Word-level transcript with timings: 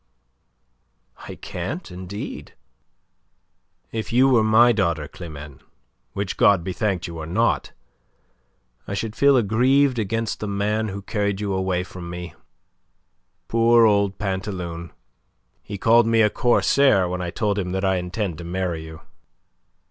"I 1.27 1.35
can't, 1.35 1.91
indeed." 1.91 2.55
"If 3.91 4.11
you 4.11 4.27
were 4.29 4.43
my 4.43 4.71
daughter, 4.71 5.07
Climene, 5.07 5.59
which 6.13 6.37
God 6.37 6.63
be 6.63 6.73
thanked 6.73 7.05
you 7.05 7.19
are 7.19 7.27
not, 7.27 7.71
I 8.87 8.95
should 8.95 9.15
feel 9.15 9.37
aggrieved 9.37 9.99
against 9.99 10.39
the 10.39 10.47
man 10.47 10.87
who 10.87 11.03
carried 11.03 11.39
you 11.39 11.53
away 11.53 11.83
from 11.83 12.09
me. 12.09 12.33
Poor 13.47 13.85
old 13.85 14.17
Pantaloon! 14.17 14.91
He 15.61 15.77
called 15.77 16.07
me 16.07 16.21
a 16.23 16.31
corsair 16.31 17.07
when 17.07 17.21
I 17.21 17.29
told 17.29 17.59
him 17.59 17.71
that 17.73 17.85
I 17.85 17.97
intend 17.97 18.39
to 18.39 18.43
marry 18.43 18.83
you." 18.83 19.01